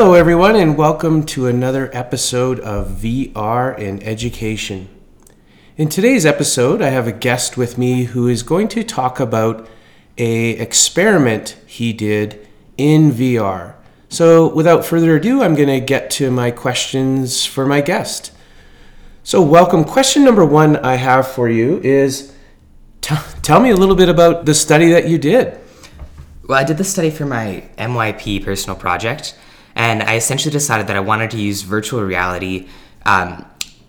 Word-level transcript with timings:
Hello, 0.00 0.14
everyone, 0.14 0.56
and 0.56 0.78
welcome 0.78 1.26
to 1.26 1.46
another 1.46 1.90
episode 1.92 2.58
of 2.60 2.88
VR 2.88 3.78
in 3.78 4.02
Education. 4.02 4.88
In 5.76 5.90
today's 5.90 6.24
episode, 6.24 6.80
I 6.80 6.88
have 6.88 7.06
a 7.06 7.12
guest 7.12 7.58
with 7.58 7.76
me 7.76 8.04
who 8.04 8.26
is 8.26 8.42
going 8.42 8.68
to 8.68 8.82
talk 8.82 9.20
about 9.20 9.68
a 10.16 10.52
experiment 10.52 11.58
he 11.66 11.92
did 11.92 12.48
in 12.78 13.10
VR. 13.10 13.74
So, 14.08 14.48
without 14.48 14.86
further 14.86 15.16
ado, 15.16 15.42
I'm 15.42 15.54
going 15.54 15.68
to 15.68 15.80
get 15.80 16.10
to 16.12 16.30
my 16.30 16.50
questions 16.50 17.44
for 17.44 17.66
my 17.66 17.82
guest. 17.82 18.32
So, 19.22 19.42
welcome. 19.42 19.84
Question 19.84 20.24
number 20.24 20.46
one 20.46 20.76
I 20.78 20.94
have 20.94 21.28
for 21.28 21.46
you 21.46 21.78
is 21.80 22.34
t- 23.02 23.14
tell 23.42 23.60
me 23.60 23.68
a 23.68 23.76
little 23.76 23.96
bit 23.96 24.08
about 24.08 24.46
the 24.46 24.54
study 24.54 24.88
that 24.92 25.08
you 25.08 25.18
did. 25.18 25.60
Well, 26.48 26.58
I 26.58 26.64
did 26.64 26.78
the 26.78 26.84
study 26.84 27.10
for 27.10 27.26
my 27.26 27.68
MYP 27.76 28.42
personal 28.42 28.76
project, 28.76 29.36
and 29.80 30.02
I 30.02 30.16
essentially 30.16 30.52
decided 30.52 30.88
that 30.88 30.96
I 30.96 31.00
wanted 31.00 31.30
to 31.30 31.38
use 31.38 31.62
virtual 31.62 32.02
reality 32.02 32.68
um, 33.06 33.46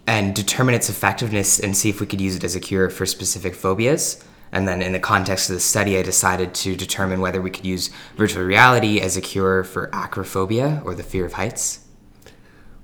and 0.08 0.34
determine 0.34 0.73
its 0.73 0.90
effectiveness 0.90 1.59
and 1.59 1.76
see 1.76 1.90
if 1.90 1.99
we 1.99 2.08
could 2.08 2.22
use 2.22 2.38
it 2.38 2.45
as 2.45 2.55
a 2.55 2.62
cure 2.62 2.90
for 2.90 3.05
specific 3.05 3.54
phobias. 3.54 4.23
And 4.54 4.70
then, 4.70 4.82
in 4.82 4.94
the 4.94 5.02
context 5.02 5.49
of 5.49 5.55
the 5.58 5.59
study, 5.59 5.98
I 5.98 6.01
decided 6.01 6.54
to 6.63 6.77
determine 6.77 7.20
whether 7.20 7.41
we 7.41 7.49
could 7.49 7.66
use 7.66 7.90
virtual 8.16 8.46
reality 8.46 9.01
as 9.01 9.18
a 9.18 9.21
cure 9.21 9.66
for 9.66 9.90
acrophobia 9.91 10.82
or 10.85 10.96
the 10.96 11.04
fear 11.04 11.26
of 11.26 11.34
heights. 11.34 11.85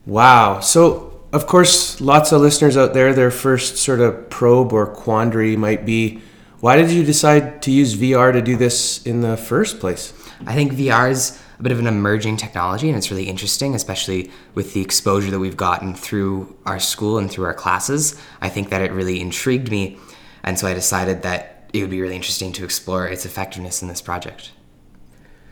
Wow. 0.06 0.60
So, 0.60 1.22
of 1.32 1.48
course, 1.48 2.02
lots 2.02 2.34
of 2.34 2.42
listeners 2.42 2.76
out 2.76 2.94
there, 2.94 3.14
their 3.14 3.32
first 3.32 3.78
sort 3.78 4.02
of 4.02 4.30
probe 4.30 4.74
or 4.74 4.86
quandary 4.86 5.56
might 5.56 5.86
be 5.86 6.20
why 6.60 6.76
did 6.76 6.92
you 6.92 7.06
decide 7.06 7.62
to 7.62 7.72
use 7.72 7.96
VR 7.96 8.34
to 8.34 8.42
do 8.42 8.58
this 8.58 9.02
in 9.06 9.22
the 9.22 9.38
first 9.38 9.80
place? 9.80 10.12
I 10.46 10.56
think 10.56 10.74
VR 10.74 11.10
is 11.10 11.40
a 11.60 11.64
bit 11.64 11.72
of 11.72 11.80
an 11.80 11.88
emerging 11.88 12.38
technology 12.38 12.88
and 12.88 12.98
it's 12.98 13.10
really 13.10 13.28
interesting, 13.28 13.74
especially 13.74 14.32
with 14.54 14.74
the 14.74 14.82
exposure 14.82 15.32
that 15.32 15.40
we've 15.40 15.58
gotten 15.58 15.94
through 15.94 16.56
our 16.66 16.80
school 16.80 17.18
and 17.18 17.32
through 17.32 17.46
our 17.46 17.54
classes. 17.54 18.20
I 18.42 18.50
think 18.50 18.70
that 18.70 18.82
it 18.82 18.92
really 18.92 19.22
intrigued 19.22 19.72
me, 19.72 19.98
and 20.44 20.60
so 20.60 20.68
I 20.68 20.74
decided 20.74 21.24
that 21.24 21.70
it 21.74 21.82
would 21.82 21.90
be 21.90 22.02
really 22.02 22.16
interesting 22.16 22.52
to 22.54 22.64
explore 22.64 23.08
its 23.08 23.26
effectiveness 23.26 23.82
in 23.82 23.88
this 23.88 24.02
project. 24.02 24.52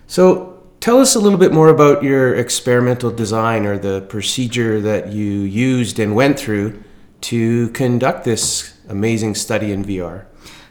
So, 0.07 0.63
tell 0.79 0.99
us 0.99 1.15
a 1.15 1.19
little 1.19 1.39
bit 1.39 1.51
more 1.51 1.69
about 1.69 2.03
your 2.03 2.35
experimental 2.35 3.09
design 3.09 3.65
or 3.65 3.77
the 3.77 4.01
procedure 4.01 4.79
that 4.81 5.11
you 5.11 5.23
used 5.23 5.97
and 5.99 6.15
went 6.15 6.39
through 6.39 6.83
to 7.21 7.69
conduct 7.69 8.23
this 8.23 8.77
amazing 8.87 9.33
study 9.33 9.71
in 9.71 9.83
VR. 9.83 10.25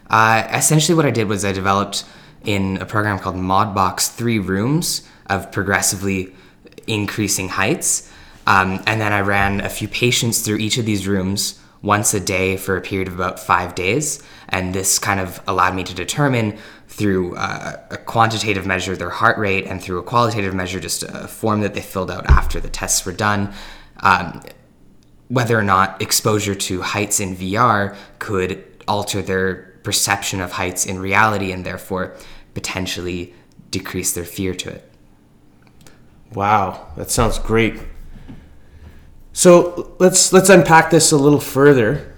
Uh, 0.08 0.46
essentially, 0.52 0.94
what 0.94 1.04
I 1.04 1.10
did 1.10 1.28
was 1.28 1.44
I 1.44 1.50
developed 1.50 2.04
in 2.44 2.76
a 2.76 2.86
program 2.86 3.18
called 3.18 3.36
Modbox 3.36 4.14
three 4.14 4.38
rooms 4.38 5.08
of 5.26 5.50
progressively 5.52 6.34
increasing 6.86 7.48
heights. 7.48 8.10
Um, 8.46 8.82
and 8.86 9.00
then 9.00 9.12
I 9.12 9.20
ran 9.20 9.60
a 9.60 9.68
few 9.68 9.88
patients 9.88 10.42
through 10.42 10.58
each 10.58 10.76
of 10.78 10.84
these 10.84 11.06
rooms 11.06 11.60
once 11.82 12.14
a 12.14 12.20
day 12.20 12.56
for 12.56 12.76
a 12.76 12.80
period 12.80 13.08
of 13.08 13.14
about 13.14 13.38
five 13.38 13.74
days. 13.74 14.22
And 14.48 14.74
this 14.74 14.98
kind 14.98 15.20
of 15.20 15.40
allowed 15.46 15.74
me 15.74 15.84
to 15.84 15.94
determine 15.94 16.58
through 16.88 17.36
uh, 17.36 17.76
a 17.90 17.96
quantitative 17.96 18.66
measure 18.66 18.96
their 18.96 19.10
heart 19.10 19.36
rate 19.38 19.66
and 19.66 19.82
through 19.82 19.98
a 19.98 20.02
qualitative 20.02 20.54
measure, 20.54 20.80
just 20.80 21.02
a 21.02 21.28
form 21.28 21.60
that 21.60 21.74
they 21.74 21.80
filled 21.80 22.10
out 22.10 22.26
after 22.26 22.60
the 22.60 22.68
tests 22.68 23.04
were 23.04 23.12
done, 23.12 23.52
um, 24.00 24.40
whether 25.28 25.58
or 25.58 25.62
not 25.62 26.00
exposure 26.00 26.54
to 26.54 26.82
heights 26.82 27.20
in 27.20 27.36
VR 27.36 27.96
could 28.18 28.64
alter 28.86 29.20
their 29.22 29.74
perception 29.82 30.40
of 30.40 30.52
heights 30.52 30.86
in 30.86 30.98
reality 30.98 31.52
and 31.52 31.66
therefore 31.66 32.14
potentially 32.54 33.34
decrease 33.70 34.12
their 34.12 34.24
fear 34.24 34.54
to 34.54 34.70
it. 34.70 34.93
Wow, 36.34 36.88
that 36.96 37.10
sounds 37.10 37.38
great. 37.38 37.80
So 39.32 39.94
let's 39.98 40.32
let's 40.32 40.48
unpack 40.48 40.90
this 40.90 41.12
a 41.12 41.16
little 41.16 41.40
further. 41.40 42.12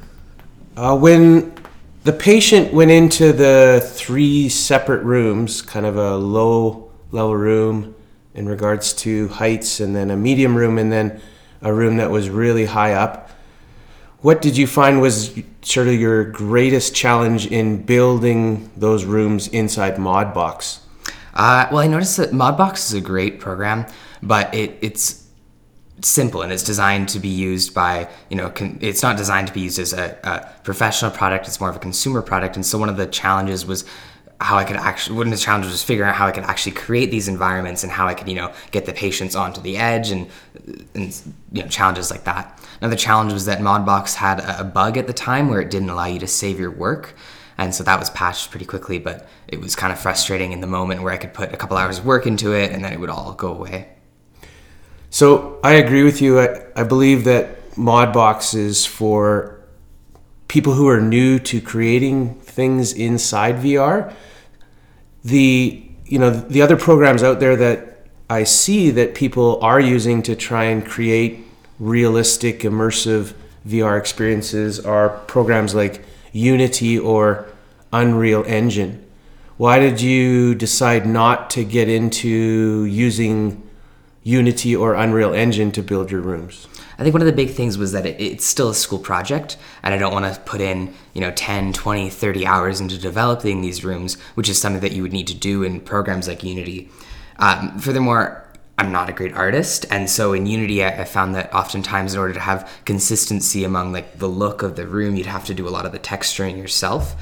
Uh, 0.77 0.97
when 0.97 1.54
the 2.04 2.12
patient 2.12 2.72
went 2.72 2.91
into 2.91 3.32
the 3.32 3.87
three 3.94 4.49
separate 4.49 5.03
rooms, 5.03 5.60
kind 5.60 5.84
of 5.87 5.97
a 5.97 6.16
low 6.16 6.91
level 7.10 7.37
room 7.37 7.94
in 8.34 8.49
regards 8.49 8.93
to 8.93 9.28
heights, 9.28 9.81
and 9.81 9.94
then 9.97 10.10
a 10.10 10.16
medium 10.16 10.56
room, 10.56 10.78
and 10.78 10.93
then 10.93 11.21
a 11.62 11.72
room 11.72 11.97
that 11.97 12.10
was 12.10 12.28
really 12.28 12.66
high 12.66 12.93
up. 12.93 13.31
What 14.21 14.41
did 14.43 14.56
you 14.56 14.66
find 14.66 15.00
was 15.00 15.38
sort 15.62 15.88
of 15.88 15.94
your 15.94 16.25
greatest 16.25 16.94
challenge 16.94 17.47
in 17.47 17.82
building 17.82 18.71
those 18.76 19.05
rooms 19.05 19.49
inside 19.49 19.97
Modbox? 19.97 20.81
Uh, 21.34 21.69
well, 21.71 21.81
I 21.81 21.87
noticed 21.87 22.16
that 22.16 22.31
Modbox 22.31 22.88
is 22.88 22.94
a 22.94 23.00
great 23.00 23.41
program, 23.41 23.87
but 24.22 24.53
it, 24.54 24.78
it's 24.81 25.27
simple 26.03 26.43
and 26.43 26.53
it's 26.53 26.62
designed 26.62 27.09
to 27.09 27.19
be 27.19 27.28
used 27.28 27.72
by 27.72 28.09
you 28.28 28.37
know 28.37 28.50
con- 28.50 28.78
it's 28.81 29.03
not 29.03 29.16
designed 29.16 29.49
to 29.49 29.54
be 29.54 29.60
used 29.60 29.78
as 29.78 29.93
a, 29.93 30.19
a, 30.25 30.62
professional 30.62 31.10
product 31.10 31.47
it's 31.47 31.59
more 31.59 31.71
of 31.71 31.77
a 31.77 31.81
consumer 31.81 32.22
product. 32.22 32.56
And 32.56 32.66
so 32.66 32.78
one 32.78 32.88
of 32.88 32.97
the 32.97 33.06
challenges 33.06 33.65
was 33.65 33.84
how 34.38 34.59
i 34.59 34.65
could 34.65 34.76
actually 34.76 35.16
one 35.16 35.26
of 35.26 35.31
the 35.31 35.38
challenges 35.38 35.72
was 35.72 35.82
figuring 35.82 36.10
out 36.10 36.15
how 36.15 36.26
i 36.26 36.31
could 36.31 36.44
actually 36.44 36.72
create 36.72 37.10
these 37.10 37.26
environments 37.26 37.82
and 37.82 37.91
how 37.91 38.06
i 38.06 38.12
could 38.12 38.28
you 38.28 38.34
know 38.34 38.53
get 38.71 38.84
the 38.84 38.93
patients 38.93 39.34
onto 39.34 39.62
the 39.62 39.78
edge 39.78 40.10
and 40.10 40.28
and 40.94 41.22
you 41.53 41.62
know 41.62 41.69
challenges 41.69 42.10
like 42.10 42.25
that. 42.25 42.60
Another 42.81 42.97
challenge 42.97 43.32
was 43.32 43.47
that 43.47 43.60
modbox 43.60 44.15
had 44.15 44.41
a 44.41 44.65
bug 44.65 44.99
at 44.99 45.06
the 45.06 45.15
time 45.15 45.49
where 45.49 45.62
it 45.62 45.71
didn't 45.71 45.88
allow 45.88 46.05
you 46.05 46.19
to 46.19 46.26
save 46.26 46.60
your 46.60 46.71
work. 46.71 47.15
And 47.56 47.75
so 47.75 47.82
that 47.84 47.99
was 47.99 48.10
patched 48.10 48.50
pretty 48.50 48.66
quickly 48.66 48.99
but 48.99 49.26
it 49.49 49.60
was 49.60 49.75
kind 49.75 49.91
of 49.91 49.99
frustrating 49.99 50.53
in 50.53 50.60
the 50.60 50.66
moment 50.66 51.03
where 51.03 51.12
i 51.12 51.16
could 51.16 51.32
put 51.32 51.55
a 51.55 51.56
couple 51.56 51.78
hours 51.78 51.99
of 51.99 52.05
work 52.05 52.26
into 52.26 52.53
it 52.53 52.71
and 52.72 52.84
then 52.84 52.93
it 52.93 53.00
would 53.00 53.09
all 53.09 53.32
go 53.32 53.55
away 53.55 53.95
so 55.16 55.59
I 55.65 55.72
agree 55.77 56.03
with 56.03 56.21
you. 56.21 56.38
I, 56.38 56.60
I 56.77 56.82
believe 56.82 57.25
that 57.25 57.71
Modbox 57.71 58.54
is 58.54 58.84
for 58.84 59.59
people 60.47 60.75
who 60.75 60.87
are 60.88 61.00
new 61.00 61.38
to 61.38 61.62
creating 61.62 62.34
things 62.41 62.93
inside 62.93 63.55
VR. 63.56 64.12
The 65.25 65.82
you 66.05 66.19
know 66.19 66.28
the 66.28 66.60
other 66.60 66.76
programs 66.76 67.22
out 67.22 67.41
there 67.41 67.56
that 67.56 68.09
I 68.28 68.44
see 68.44 68.91
that 68.91 69.15
people 69.15 69.59
are 69.62 69.81
using 69.81 70.21
to 70.25 70.37
try 70.37 70.65
and 70.65 70.84
create 70.84 71.47
realistic 71.78 72.60
immersive 72.60 73.32
VR 73.66 73.99
experiences 73.99 74.78
are 74.78 75.09
programs 75.09 75.75
like 75.75 76.05
Unity 76.32 76.99
or 76.99 77.47
Unreal 77.91 78.44
Engine. 78.47 79.03
Why 79.56 79.78
did 79.78 79.99
you 79.99 80.55
decide 80.55 81.06
not 81.06 81.49
to 81.56 81.65
get 81.65 81.88
into 81.88 82.84
using 82.84 83.66
Unity 84.26 84.75
or 84.75 84.94
Unreal 84.94 85.32
Engine 85.32 85.70
to 85.70 85.84
build 85.84 86.10
your 86.10 86.20
rooms? 86.20 86.66
I 86.98 87.04
think 87.04 87.14
one 87.14 87.22
of 87.22 87.26
the 87.26 87.32
big 87.32 87.50
things 87.50 87.78
was 87.78 87.92
that 87.92 88.04
it, 88.04 88.20
it's 88.20 88.44
still 88.44 88.70
a 88.70 88.75
school 88.75 88.98
project, 88.98 89.56
and 89.84 89.94
I 89.94 89.98
don't 89.98 90.12
want 90.12 90.34
to 90.34 90.41
put 90.41 90.60
in, 90.60 90.92
you 91.14 91.20
know, 91.20 91.31
10, 91.31 91.72
20, 91.72 92.10
30 92.10 92.44
hours 92.44 92.81
into 92.81 92.98
developing 92.98 93.60
these 93.60 93.84
rooms, 93.84 94.20
which 94.34 94.48
is 94.48 94.60
something 94.60 94.81
that 94.81 94.91
you 94.91 95.03
would 95.03 95.12
need 95.12 95.28
to 95.28 95.34
do 95.34 95.62
in 95.62 95.81
programs 95.81 96.26
like 96.26 96.42
Unity. 96.42 96.91
Um, 97.38 97.78
furthermore, 97.78 98.44
I'm 98.76 98.91
not 98.91 99.09
a 99.09 99.12
great 99.12 99.32
artist, 99.32 99.87
and 99.91 100.10
so 100.10 100.32
in 100.32 100.47
Unity, 100.47 100.82
I, 100.82 101.03
I, 101.03 101.04
found 101.04 101.37
that 101.37 101.54
oftentimes, 101.54 102.14
in 102.14 102.19
order 102.19 102.34
to 102.34 102.41
have 102.41 102.69
consistency 102.84 103.62
among 103.62 103.93
like 103.93 104.19
the 104.19 104.28
look 104.28 104.64
of 104.64 104.75
the 104.75 104.88
room, 104.88 105.14
you'd 105.14 105.26
have 105.26 105.44
to 105.44 105.54
do 105.54 105.69
a 105.69 105.70
lot 105.70 105.87
of 105.87 105.93
the 105.93 106.00
texturing 106.00 106.56
yourself, 106.56 107.14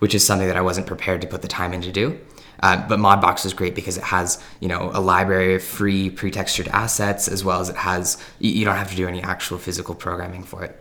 which 0.00 0.14
is 0.14 0.22
something 0.22 0.48
that 0.48 0.58
I 0.58 0.60
wasn't 0.60 0.86
prepared 0.86 1.22
to 1.22 1.26
put 1.26 1.40
the 1.40 1.48
time 1.48 1.72
in 1.72 1.80
to 1.80 1.90
do. 1.90 2.20
Uh, 2.62 2.86
but 2.86 3.00
Modbox 3.00 3.44
is 3.44 3.52
great 3.52 3.74
because 3.74 3.98
it 3.98 4.04
has 4.04 4.42
you 4.60 4.68
know 4.68 4.90
a 4.94 5.00
library 5.00 5.56
of 5.56 5.64
free 5.64 6.08
pre-textured 6.10 6.68
assets 6.68 7.26
as 7.26 7.44
well 7.44 7.60
as 7.60 7.68
it 7.68 7.76
has 7.76 8.22
you 8.38 8.64
don't 8.64 8.76
have 8.76 8.90
to 8.90 8.96
do 8.96 9.08
any 9.08 9.20
actual 9.20 9.58
physical 9.58 9.94
programming 9.94 10.44
for 10.44 10.62
it. 10.64 10.78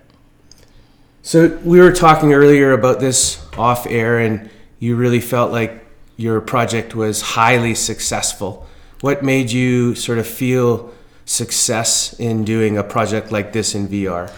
So 1.23 1.59
we 1.63 1.79
were 1.79 1.91
talking 1.91 2.33
earlier 2.33 2.71
about 2.71 2.99
this 2.99 3.45
off 3.55 3.85
air, 3.85 4.17
and 4.17 4.49
you 4.79 4.95
really 4.95 5.19
felt 5.19 5.51
like 5.51 5.85
your 6.17 6.41
project 6.41 6.95
was 6.95 7.21
highly 7.21 7.75
successful. 7.75 8.67
What 9.01 9.23
made 9.23 9.51
you 9.51 9.93
sort 9.93 10.17
of 10.17 10.25
feel 10.25 10.91
success 11.25 12.13
in 12.19 12.43
doing 12.43 12.77
a 12.77 12.83
project 12.83 13.31
like 13.31 13.53
this 13.53 13.75
in 13.75 13.87
VR? 13.87 14.33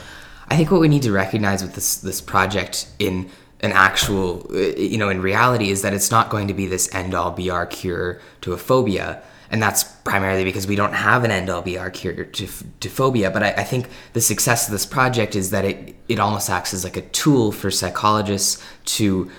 I 0.50 0.57
think 0.57 0.72
what 0.72 0.81
we 0.81 0.90
need 0.90 1.04
to 1.04 1.12
recognize 1.13 1.62
with 1.62 1.74
this 1.74 1.95
this 1.95 2.19
project 2.19 2.88
in 3.00 3.30
an 3.63 3.71
actual, 3.71 4.45
uh, 4.54 4.75
you 4.77 4.98
know, 4.98 5.10
in 5.10 5.21
reality 5.21 5.71
is 5.71 5.81
that 5.81 5.94
it's 5.94 6.12
not 6.12 6.30
going 6.30 6.50
to 6.50 6.54
be 6.54 6.68
this 6.68 6.94
end 6.94 7.15
all 7.15 7.31
BR 7.31 7.63
cure 7.63 8.21
to 8.42 8.51
a 8.51 8.57
phobia. 8.57 9.24
And 9.50 9.62
that's 9.62 9.83
primarily 9.83 10.44
because 10.44 10.68
we 10.68 10.75
don't 10.75 10.94
have 10.94 11.24
an 11.24 11.31
end 11.31 11.50
all 11.50 11.62
BR 11.62 11.88
cure 11.89 12.25
to, 12.25 12.48
to 12.81 12.89
phobia. 12.89 13.31
But 13.31 13.44
I, 13.44 13.51
I 13.51 13.63
think 13.63 13.88
the 14.12 14.21
success 14.21 14.68
of 14.68 14.74
this 14.74 14.86
project 14.86 15.36
is 15.36 15.51
that 15.51 15.63
it, 15.63 15.95
it 16.10 16.19
almost 16.19 16.50
acts 16.50 16.74
as 16.74 16.83
like 16.83 16.98
a 16.98 17.01
tool 17.01 17.51
for 17.54 17.71
psychologists 17.71 18.62
to 18.98 19.31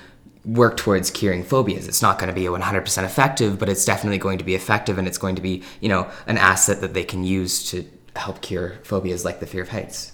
work 0.46 0.78
towards 0.78 1.10
curing 1.10 1.44
phobias. 1.44 1.86
It's 1.86 2.02
not 2.02 2.18
going 2.18 2.28
to 2.28 2.34
be 2.34 2.46
100% 2.46 3.04
effective, 3.04 3.58
but 3.58 3.68
it's 3.68 3.84
definitely 3.84 4.18
going 4.18 4.38
to 4.38 4.44
be 4.44 4.54
effective 4.54 4.96
and 4.98 5.06
it's 5.06 5.18
going 5.18 5.36
to 5.36 5.42
be, 5.42 5.62
you 5.80 5.88
know, 5.88 6.10
an 6.26 6.38
asset 6.38 6.80
that 6.80 6.94
they 6.94 7.04
can 7.04 7.24
use 7.24 7.70
to 7.70 7.84
help 8.16 8.40
cure 8.40 8.78
phobias 8.84 9.24
like 9.24 9.40
the 9.40 9.46
fear 9.46 9.62
of 9.62 9.70
heights. 9.70 10.13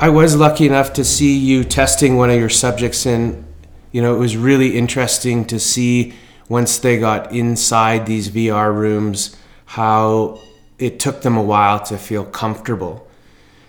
I 0.00 0.10
was 0.10 0.36
lucky 0.36 0.64
enough 0.64 0.92
to 0.92 1.04
see 1.04 1.36
you 1.36 1.64
testing 1.64 2.16
one 2.16 2.30
of 2.30 2.38
your 2.38 2.48
subjects, 2.48 3.04
and 3.04 3.44
you 3.90 4.00
know 4.00 4.14
it 4.14 4.18
was 4.18 4.36
really 4.36 4.78
interesting 4.78 5.44
to 5.46 5.58
see 5.58 6.14
once 6.48 6.78
they 6.78 6.98
got 6.98 7.32
inside 7.32 8.06
these 8.06 8.30
VR 8.30 8.72
rooms 8.72 9.36
how 9.66 10.40
it 10.78 11.00
took 11.00 11.22
them 11.22 11.36
a 11.36 11.42
while 11.42 11.80
to 11.80 11.98
feel 11.98 12.24
comfortable. 12.24 13.08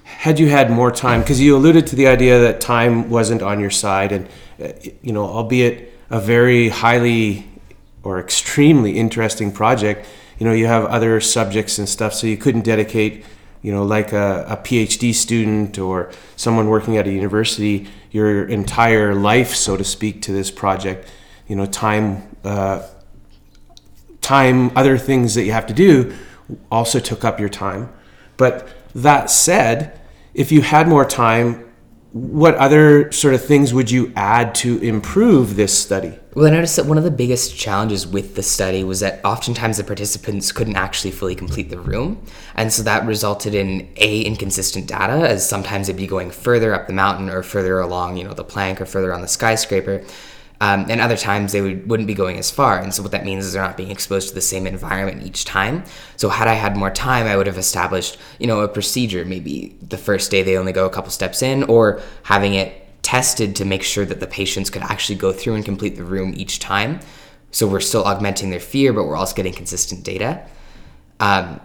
Had 0.04 0.40
you 0.40 0.50
had 0.50 0.70
more 0.70 0.92
time, 0.92 1.22
because 1.22 1.42
you 1.42 1.56
alluded 1.56 1.88
to 1.88 1.96
the 1.96 2.06
idea 2.06 2.40
that 2.40 2.62
time 2.62 3.10
wasn't 3.10 3.42
on 3.42 3.60
your 3.60 3.72
side, 3.72 4.12
and 4.12 4.30
uh, 4.64 4.74
you 5.02 5.12
know, 5.12 5.26
albeit 5.26 5.92
a 6.12 6.22
very 6.22 6.70
highly 6.70 7.48
or 8.04 8.20
extremely 8.20 9.00
interesting 9.00 9.52
project, 9.52 10.06
you 10.38 10.46
know, 10.46 10.54
you 10.54 10.68
have 10.68 10.86
other 10.86 11.20
subjects 11.20 11.80
and 11.80 11.90
stuff, 11.90 12.14
so 12.14 12.28
you 12.28 12.38
couldn't 12.38 12.66
dedicate, 12.66 13.26
you 13.62 13.72
know, 13.72 13.84
like 13.84 14.14
a, 14.14 14.46
a 14.48 14.58
PhD 14.58 15.14
student 15.14 15.78
or 15.78 16.12
someone 16.36 16.68
working 16.68 16.98
at 16.98 17.08
a 17.08 17.12
university, 17.12 17.88
your 18.12 18.48
entire 18.48 19.14
life, 19.14 19.54
so 19.56 19.76
to 19.76 19.84
speak, 19.84 20.22
to 20.24 20.32
this 20.32 20.50
project. 20.50 21.10
You 21.48 21.56
know, 21.56 21.66
time, 21.66 22.36
uh, 22.44 22.88
time, 24.22 24.72
other 24.78 24.98
things 24.98 25.36
that 25.36 25.44
you 25.44 25.52
have 25.52 25.68
to 25.68 25.74
do 25.74 26.16
also 26.72 27.00
took 27.00 27.26
up 27.26 27.40
your 27.40 27.50
time. 27.50 27.90
But 28.38 28.68
that 28.96 29.30
said, 29.30 30.00
if 30.34 30.52
you 30.52 30.62
had 30.62 30.88
more 30.88 31.06
time, 31.06 31.69
what 32.12 32.56
other 32.56 33.12
sort 33.12 33.36
of 33.36 33.46
things 33.46 33.72
would 33.72 33.92
you 33.92 34.12
add 34.16 34.56
to 34.56 34.80
improve 34.80 35.56
this 35.56 35.78
study? 35.78 36.18
Well, 36.34 36.48
I 36.48 36.50
noticed 36.50 36.76
that 36.78 36.88
one 36.88 36.98
of 36.98 37.04
the 37.04 37.12
biggest 37.12 37.56
challenges 37.56 38.08
with 38.08 38.36
the 38.36 38.42
study 38.42 38.84
was 38.84 39.00
that 39.02 39.24
oftentimes 39.24 39.78
the 39.78 39.84
participants 39.84 40.52
couldn't 40.52 40.76
actually 40.76 41.12
fully 41.12 41.36
complete 41.36 41.70
the 41.70 41.80
room. 41.80 42.24
And 42.56 42.74
so 42.74 42.82
that 42.84 43.06
resulted 43.06 43.54
in 43.54 43.90
A, 43.98 44.22
inconsistent 44.22 44.88
data, 44.88 45.30
as 45.30 45.48
sometimes 45.48 45.86
they'd 45.88 45.96
be 45.96 46.08
going 46.08 46.32
further 46.32 46.74
up 46.74 46.88
the 46.88 46.94
mountain 46.94 47.30
or 47.30 47.44
further 47.44 47.80
along, 47.80 48.18
you 48.18 48.24
know, 48.24 48.34
the 48.34 48.44
plank 48.44 48.82
or 48.82 48.86
further 48.86 49.14
on 49.14 49.22
the 49.22 49.28
skyscraper. 49.28 50.04
Um, 50.62 50.88
and 50.90 51.00
other 51.00 51.16
times 51.16 51.54
they 51.54 51.62
would, 51.62 51.90
wouldn't 51.90 52.08
be 52.08 52.14
going 52.14 52.38
as 52.38 52.52
far. 52.52 52.80
And 52.80 52.94
so 52.94 53.02
what 53.02 53.14
that 53.14 53.24
means 53.24 53.46
is 53.46 53.54
they're 53.54 53.64
not 53.64 53.78
being 53.78 53.92
exposed 53.92 54.30
to 54.30 54.36
the 54.36 54.42
same 54.42 54.68
environment 54.68 55.26
each 55.26 55.46
time. 55.46 55.86
So 56.18 56.28
had 56.28 56.50
I 56.50 56.54
had 56.54 56.76
more 56.76 56.92
time, 56.92 57.28
I 57.28 57.38
would 57.38 57.48
have 57.48 57.58
established, 57.58 58.18
you 58.40 58.48
know, 58.48 58.60
a 58.60 58.68
procedure. 58.68 59.24
Maybe 59.24 59.78
the 59.82 59.98
first 59.98 60.32
day 60.32 60.44
they 60.44 60.58
only 60.58 60.74
go 60.74 60.86
a 60.86 60.90
couple 60.90 61.12
steps 61.12 61.42
in, 61.42 61.64
or 61.64 62.02
having 62.24 62.56
it 62.56 63.02
tested 63.04 63.56
to 63.56 63.66
make 63.66 63.84
sure 63.84 64.06
that 64.06 64.20
the 64.20 64.28
patients 64.28 64.70
could 64.70 64.82
actually 64.82 65.16
go 65.16 65.32
through 65.32 65.56
and 65.56 65.64
complete 65.64 65.96
the 65.96 66.04
room 66.04 66.34
each 66.36 66.60
time. 66.60 67.00
So 67.52 67.66
we're 67.66 67.80
still 67.80 68.04
augmenting 68.04 68.50
their 68.50 68.60
fear, 68.60 68.92
but 68.92 69.06
we're 69.06 69.16
also 69.16 69.36
getting 69.36 69.54
consistent 69.54 70.04
data. 70.04 70.46
Um, 71.22 71.62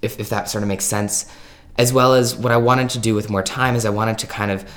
if, 0.00 0.18
if 0.18 0.28
that 0.30 0.48
sort 0.48 0.62
of 0.62 0.68
makes 0.68 0.84
sense. 0.84 1.30
As 1.76 1.92
well 1.92 2.14
as 2.14 2.34
what 2.34 2.50
I 2.50 2.56
wanted 2.56 2.90
to 2.90 2.98
do 2.98 3.14
with 3.14 3.30
more 3.30 3.42
time 3.42 3.76
is 3.76 3.84
I 3.84 3.90
wanted 3.90 4.18
to 4.18 4.26
kind 4.26 4.50
of 4.50 4.68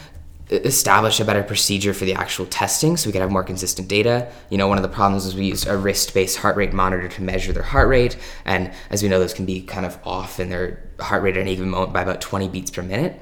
establish 0.52 1.20
a 1.20 1.26
better 1.26 1.44
procedure 1.44 1.94
for 1.94 2.04
the 2.04 2.14
actual 2.14 2.46
testing 2.46 2.98
so 2.98 3.08
we 3.08 3.14
could 3.14 3.22
have 3.22 3.32
more 3.32 3.44
consistent 3.44 3.88
data. 3.88 4.30
You 4.50 4.58
know, 4.58 4.68
one 4.68 4.78
of 4.78 4.84
the 4.84 4.90
problems 4.90 5.26
is 5.26 5.34
we 5.34 5.46
used 5.46 5.66
a 5.68 5.78
wrist 5.78 6.14
based 6.14 6.38
heart 6.38 6.58
rate 6.58 6.74
monitor 6.74 7.08
to 7.08 7.24
measure 7.24 7.54
their 7.54 7.64
heart 7.64 7.88
rate. 7.88 8.18
And 8.44 8.72
as 8.90 9.02
we 9.02 9.10
know, 9.10 9.20
those 9.20 9.34
can 9.34 9.46
be 9.46 9.62
kind 9.62 9.86
of 9.86 9.98
off 10.06 10.40
in 10.40 10.50
their 10.50 10.84
heart 11.00 11.24
rate 11.24 11.38
at 11.38 11.42
any 11.42 11.56
given 11.56 11.70
moment 11.70 11.94
by 11.94 12.02
about 12.02 12.20
20 12.20 12.50
beats 12.50 12.70
per 12.70 12.82
minute. 12.82 13.22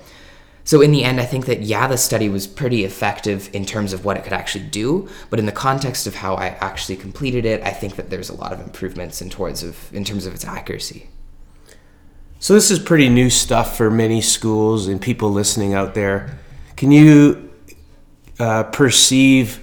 So, 0.63 0.81
in 0.81 0.91
the 0.91 1.03
end, 1.03 1.19
I 1.19 1.25
think 1.25 1.47
that, 1.47 1.61
yeah, 1.61 1.87
the 1.87 1.97
study 1.97 2.29
was 2.29 2.45
pretty 2.45 2.83
effective 2.83 3.49
in 3.53 3.65
terms 3.65 3.91
of 3.91 4.05
what 4.05 4.17
it 4.17 4.23
could 4.23 4.33
actually 4.33 4.65
do. 4.65 5.09
But 5.31 5.39
in 5.39 5.47
the 5.47 5.51
context 5.51 6.05
of 6.05 6.15
how 6.15 6.35
I 6.35 6.47
actually 6.59 6.97
completed 6.97 7.43
it, 7.43 7.63
I 7.63 7.71
think 7.71 7.95
that 7.95 8.11
there's 8.11 8.29
a 8.29 8.35
lot 8.35 8.53
of 8.53 8.59
improvements 8.59 9.19
in, 9.19 9.31
towards 9.31 9.63
of, 9.63 9.91
in 9.93 10.03
terms 10.03 10.27
of 10.27 10.33
its 10.35 10.45
accuracy. 10.45 11.09
So, 12.39 12.53
this 12.53 12.69
is 12.69 12.77
pretty 12.77 13.09
new 13.09 13.31
stuff 13.31 13.77
for 13.77 13.89
many 13.89 14.21
schools 14.21 14.87
and 14.87 15.01
people 15.01 15.31
listening 15.31 15.73
out 15.73 15.95
there. 15.95 16.37
Can 16.79 16.93
you 16.93 17.51
uh, 18.39 18.63
perceive 18.63 19.59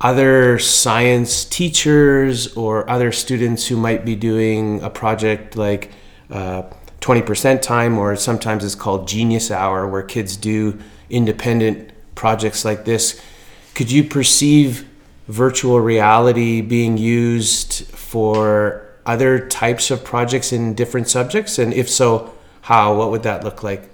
other 0.00 0.58
science 0.58 1.44
teachers 1.44 2.56
or 2.56 2.88
other 2.88 3.12
students 3.12 3.66
who 3.66 3.76
might 3.76 4.06
be 4.06 4.16
doing 4.16 4.82
a 4.82 4.88
project 4.88 5.54
like 5.54 5.90
uh, 6.30 6.62
20% 7.02 7.60
time, 7.60 7.98
or 7.98 8.16
sometimes 8.16 8.64
it's 8.64 8.74
called 8.74 9.06
Genius 9.06 9.50
Hour, 9.50 9.86
where 9.86 10.02
kids 10.02 10.34
do 10.38 10.78
independent 11.10 11.92
projects 12.14 12.64
like 12.64 12.86
this? 12.86 13.20
Could 13.74 13.92
you 13.92 14.02
perceive 14.02 14.88
virtual 15.28 15.78
reality 15.78 16.62
being 16.62 16.96
used 16.96 17.84
for 17.88 18.88
other 19.04 19.46
types 19.46 19.90
of 19.90 20.04
projects 20.04 20.54
in 20.54 20.72
different 20.72 21.06
subjects? 21.06 21.58
And 21.58 21.74
if 21.74 21.90
so, 21.90 22.32
how? 22.62 22.96
What 22.96 23.10
would 23.10 23.24
that 23.24 23.44
look 23.44 23.62
like? 23.62 23.90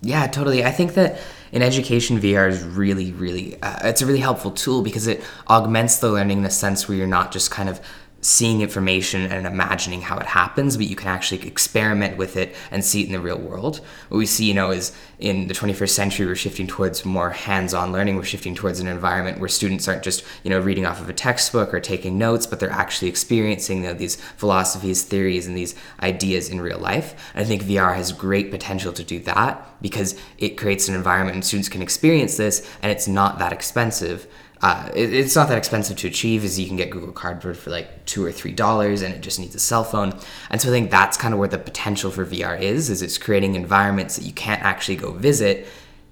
Yeah, 0.00 0.26
totally. 0.26 0.64
I 0.64 0.70
think 0.70 0.94
that 0.94 1.20
in 1.52 1.60
education, 1.60 2.18
VR 2.18 2.48
is 2.48 2.64
really, 2.64 3.12
really, 3.12 3.60
uh, 3.62 3.86
it's 3.86 4.00
a 4.00 4.06
really 4.06 4.20
helpful 4.20 4.50
tool 4.50 4.82
because 4.82 5.06
it 5.06 5.22
augments 5.48 5.98
the 5.98 6.10
learning 6.10 6.38
in 6.38 6.42
the 6.42 6.50
sense 6.50 6.88
where 6.88 6.96
you're 6.96 7.06
not 7.06 7.30
just 7.30 7.50
kind 7.50 7.68
of 7.68 7.78
seeing 8.22 8.60
information 8.60 9.30
and 9.30 9.46
imagining 9.48 10.00
how 10.00 10.16
it 10.16 10.26
happens, 10.26 10.76
but 10.76 10.86
you 10.86 10.94
can 10.94 11.08
actually 11.08 11.44
experiment 11.44 12.16
with 12.16 12.36
it 12.36 12.54
and 12.70 12.84
see 12.84 13.02
it 13.02 13.06
in 13.06 13.12
the 13.12 13.20
real 13.20 13.38
world. 13.38 13.80
What 14.08 14.18
we 14.18 14.26
see, 14.26 14.44
you 14.44 14.54
know, 14.54 14.70
is 14.70 14.92
in 15.18 15.48
the 15.48 15.54
21st 15.54 15.90
century, 15.90 16.26
we're 16.26 16.36
shifting 16.36 16.68
towards 16.68 17.04
more 17.04 17.30
hands-on 17.30 17.90
learning. 17.90 18.14
We're 18.14 18.22
shifting 18.22 18.54
towards 18.54 18.78
an 18.78 18.86
environment 18.86 19.40
where 19.40 19.48
students 19.48 19.88
aren't 19.88 20.04
just, 20.04 20.24
you 20.44 20.50
know, 20.50 20.60
reading 20.60 20.86
off 20.86 21.00
of 21.00 21.08
a 21.08 21.12
textbook 21.12 21.74
or 21.74 21.80
taking 21.80 22.16
notes, 22.16 22.46
but 22.46 22.60
they're 22.60 22.70
actually 22.70 23.08
experiencing 23.08 23.82
you 23.82 23.88
know, 23.88 23.94
these 23.94 24.14
philosophies, 24.14 25.02
theories, 25.02 25.48
and 25.48 25.56
these 25.56 25.74
ideas 26.00 26.48
in 26.48 26.60
real 26.60 26.78
life. 26.78 27.32
And 27.34 27.44
I 27.44 27.48
think 27.48 27.64
VR 27.64 27.96
has 27.96 28.12
great 28.12 28.52
potential 28.52 28.92
to 28.92 29.02
do 29.02 29.18
that 29.20 29.66
because 29.82 30.16
it 30.38 30.56
creates 30.56 30.88
an 30.88 30.94
environment 30.94 31.34
and 31.34 31.44
students 31.44 31.68
can 31.68 31.82
experience 31.82 32.36
this, 32.36 32.68
and 32.82 32.92
it's 32.92 33.08
not 33.08 33.40
that 33.40 33.52
expensive. 33.52 34.28
Uh, 34.62 34.88
it, 34.94 35.12
it's 35.12 35.34
not 35.34 35.48
that 35.48 35.58
expensive 35.58 35.96
to 35.96 36.06
achieve 36.06 36.44
as 36.44 36.58
you 36.58 36.68
can 36.68 36.76
get 36.76 36.88
Google 36.88 37.12
Cardboard 37.12 37.58
for 37.58 37.70
like 37.70 38.06
two 38.06 38.24
or 38.24 38.30
three 38.30 38.52
dollars 38.52 39.02
and 39.02 39.12
it 39.12 39.20
just 39.20 39.40
needs 39.40 39.56
a 39.56 39.60
cell 39.60 39.82
phone. 39.82 40.16
And 40.50 40.60
so 40.60 40.68
I 40.68 40.70
think 40.70 40.90
that's 40.90 41.16
kind 41.16 41.34
of 41.34 41.40
where 41.40 41.48
the 41.48 41.58
potential 41.58 42.12
for 42.12 42.24
VR 42.24 42.60
is, 42.60 42.88
is 42.88 43.02
it's 43.02 43.18
creating 43.18 43.56
environments 43.56 44.16
that 44.16 44.24
you 44.24 44.32
can't 44.32 44.62
actually 44.62 44.96
go 44.96 45.12
visit 45.12 45.66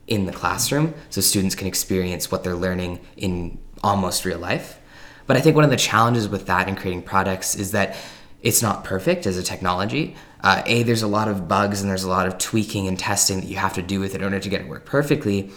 in 0.09 0.27
the 0.27 0.33
classroom 0.33 0.93
so 1.11 1.21
students 1.21 1.55
can 1.55 1.69
experience 1.69 2.33
what 2.33 2.43
they're 2.43 2.57
learning 2.57 2.99
in 3.17 3.59
almost 3.85 4.25
real 4.25 4.39
life. 4.39 4.81
But 5.29 5.37
I 5.37 5.41
think 5.41 5.55
one 5.55 5.65
of 5.65 5.71
the 5.71 5.77
challenges 5.77 6.29
with 6.29 6.47
that 6.47 6.67
and 6.67 6.77
creating 6.77 7.03
products 7.03 7.55
is 7.55 7.71
that 7.71 7.97
it's 8.43 8.63
not 8.63 8.83
perfect 8.83 9.27
as 9.27 9.39
a 9.39 9.45
technology. 9.45 10.17
Uh, 10.43 10.63
a, 10.67 10.83
there's 10.83 11.03
a 11.03 11.07
lot 11.07 11.29
of 11.29 11.47
bugs 11.47 11.81
and 11.81 11.89
there's 11.89 12.03
a 12.03 12.09
lot 12.09 12.27
of 12.27 12.39
tweaking 12.39 12.89
and 12.89 12.99
testing 12.99 13.41
that 13.41 13.47
you 13.47 13.57
have 13.57 13.75
to 13.75 13.83
do 13.83 14.01
with 14.01 14.15
it 14.15 14.23
in 14.23 14.25
order 14.25 14.41
to 14.41 14.49
get 14.49 14.63
it 14.63 14.69
work 14.69 14.85
perfectly. 14.85 15.51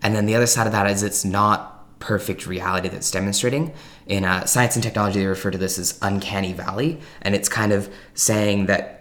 And 0.00 0.14
then 0.14 0.26
the 0.26 0.36
other 0.36 0.46
side 0.46 0.66
of 0.66 0.72
that 0.72 0.88
is 0.88 1.02
it's 1.02 1.24
not 1.24 1.75
perfect 1.98 2.46
reality 2.46 2.88
that's 2.88 3.10
demonstrating. 3.10 3.72
In 4.06 4.24
uh, 4.24 4.44
science 4.44 4.76
and 4.76 4.82
technology, 4.82 5.20
they 5.20 5.26
refer 5.26 5.50
to 5.50 5.58
this 5.58 5.78
as 5.78 5.98
uncanny 6.02 6.52
valley, 6.52 7.00
and 7.22 7.34
it's 7.34 7.48
kind 7.48 7.72
of 7.72 7.92
saying 8.14 8.66
that. 8.66 8.92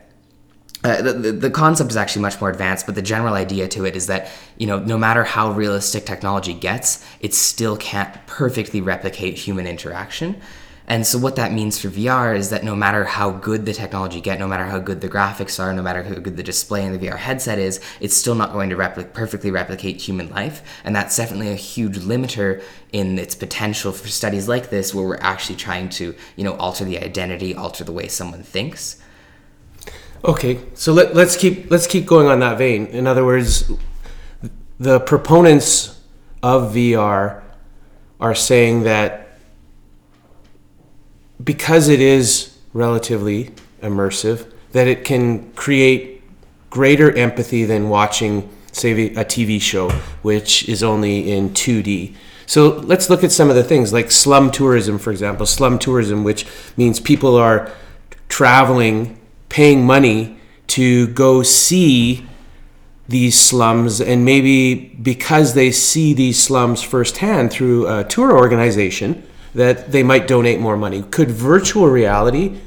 Uh, 0.83 1.01
the, 1.01 1.31
the 1.31 1.49
concept 1.49 1.89
is 1.89 1.97
actually 1.97 2.21
much 2.21 2.39
more 2.39 2.51
advanced, 2.51 2.85
but 2.85 2.93
the 2.93 3.01
general 3.01 3.33
idea 3.33 3.67
to 3.67 3.85
it 3.85 3.95
is 3.95 4.05
that 4.05 4.29
you 4.57 4.67
know 4.67 4.77
no 4.77 4.99
matter 4.99 5.23
how 5.23 5.49
realistic 5.49 6.05
technology 6.05 6.53
gets, 6.53 7.03
it 7.21 7.33
still 7.33 7.75
can't 7.75 8.13
perfectly 8.27 8.81
replicate 8.81 9.35
human 9.35 9.65
interaction. 9.65 10.39
And 10.87 11.05
so 11.05 11.17
what 11.17 11.35
that 11.37 11.51
means 11.51 11.79
for 11.79 11.89
VR 11.89 12.35
is 12.35 12.49
that 12.51 12.63
no 12.63 12.75
matter 12.75 13.05
how 13.05 13.31
good 13.31 13.65
the 13.65 13.73
technology 13.73 14.21
get, 14.21 14.39
no 14.39 14.47
matter 14.47 14.65
how 14.65 14.79
good 14.79 15.01
the 15.01 15.09
graphics 15.09 15.59
are, 15.59 15.73
no 15.73 15.81
matter 15.81 16.03
how 16.03 16.15
good 16.15 16.37
the 16.37 16.43
display 16.43 16.85
in 16.85 16.91
the 16.91 16.99
VR 16.99 17.17
headset 17.17 17.57
is, 17.57 17.81
it's 17.99 18.15
still 18.15 18.35
not 18.35 18.53
going 18.53 18.69
to 18.69 18.75
repli- 18.75 19.11
perfectly 19.11 19.49
replicate 19.49 19.99
human 20.01 20.29
life. 20.29 20.61
And 20.83 20.95
that's 20.95 21.17
definitely 21.17 21.49
a 21.49 21.55
huge 21.55 21.97
limiter 21.97 22.63
in 22.91 23.17
its 23.17 23.33
potential 23.33 23.91
for 23.91 24.07
studies 24.07 24.47
like 24.47 24.69
this, 24.69 24.93
where 24.93 25.05
we're 25.05 25.17
actually 25.17 25.55
trying 25.55 25.89
to, 25.89 26.15
you 26.35 26.43
know, 26.43 26.55
alter 26.57 26.85
the 26.85 26.99
identity, 26.99 27.55
alter 27.55 27.83
the 27.83 27.91
way 27.91 28.07
someone 28.07 28.43
thinks. 28.43 29.01
Okay, 30.23 30.59
so 30.73 30.93
let, 30.93 31.13
let's 31.13 31.35
keep 31.35 31.69
let's 31.69 31.85
keep 31.85 32.05
going 32.05 32.27
on 32.27 32.39
that 32.39 32.57
vein. 32.57 32.87
In 32.87 33.05
other 33.05 33.23
words, 33.23 33.71
the 34.79 34.99
proponents 34.99 35.99
of 36.41 36.73
VR 36.73 37.43
are 38.19 38.35
saying 38.35 38.83
that 38.83 39.24
because 41.43 41.87
it 41.89 41.99
is 42.01 42.57
relatively 42.73 43.51
immersive, 43.81 44.51
that 44.71 44.87
it 44.87 45.05
can 45.05 45.51
create 45.53 46.21
greater 46.69 47.15
empathy 47.15 47.63
than 47.63 47.89
watching, 47.89 48.49
say, 48.71 48.91
a 49.15 49.23
TV 49.23 49.61
show, 49.61 49.89
which 50.21 50.67
is 50.67 50.83
only 50.83 51.31
in 51.31 51.49
2D. 51.51 52.13
So 52.45 52.77
let's 52.79 53.09
look 53.09 53.23
at 53.23 53.31
some 53.31 53.49
of 53.49 53.55
the 53.55 53.63
things 53.63 53.93
like 53.93 54.11
slum 54.11 54.51
tourism, 54.51 54.99
for 54.99 55.11
example. 55.11 55.45
Slum 55.45 55.79
tourism, 55.79 56.23
which 56.23 56.45
means 56.77 56.99
people 56.99 57.35
are 57.35 57.71
traveling, 58.27 59.19
paying 59.49 59.85
money 59.85 60.37
to 60.67 61.07
go 61.07 61.43
see 61.43 62.27
these 63.07 63.39
slums, 63.39 64.01
and 64.01 64.25
maybe 64.25 64.75
because 64.75 65.53
they 65.53 65.71
see 65.71 66.13
these 66.13 66.41
slums 66.41 66.81
firsthand 66.81 67.51
through 67.51 67.87
a 67.87 68.03
tour 68.03 68.35
organization, 68.35 69.23
that 69.55 69.91
they 69.91 70.03
might 70.03 70.27
donate 70.27 70.59
more 70.59 70.77
money. 70.77 71.01
Could 71.01 71.31
virtual 71.31 71.87
reality 71.87 72.59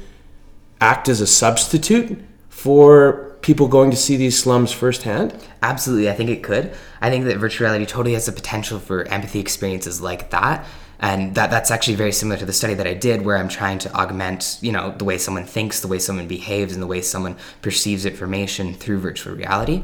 act 0.81 1.07
as 1.07 1.21
a 1.21 1.27
substitute 1.27 2.21
for 2.49 3.37
people 3.41 3.67
going 3.67 3.91
to 3.91 3.97
see 3.97 4.17
these 4.17 4.37
slums 4.37 4.71
firsthand? 4.71 5.33
Absolutely, 5.61 6.09
I 6.09 6.13
think 6.13 6.29
it 6.29 6.43
could. 6.43 6.75
I 6.99 7.09
think 7.09 7.25
that 7.25 7.37
virtual 7.37 7.65
reality 7.65 7.85
totally 7.85 8.13
has 8.13 8.25
the 8.25 8.31
potential 8.31 8.79
for 8.79 9.07
empathy 9.07 9.39
experiences 9.39 10.01
like 10.01 10.31
that. 10.31 10.65
and 10.99 11.35
that 11.35 11.49
that's 11.49 11.71
actually 11.71 11.95
very 11.95 12.11
similar 12.11 12.37
to 12.37 12.45
the 12.45 12.53
study 12.53 12.73
that 12.73 12.85
I 12.85 12.93
did 12.93 13.23
where 13.23 13.37
I'm 13.37 13.47
trying 13.47 13.79
to 13.79 13.93
augment 13.93 14.57
you 14.61 14.71
know 14.71 14.93
the 14.97 15.05
way 15.05 15.17
someone 15.17 15.45
thinks 15.45 15.79
the 15.79 15.87
way 15.87 15.99
someone 15.99 16.27
behaves 16.27 16.73
and 16.73 16.81
the 16.81 16.87
way 16.87 17.01
someone 17.01 17.37
perceives 17.61 18.05
information 18.05 18.73
through 18.73 18.99
virtual 18.99 19.33
reality 19.33 19.83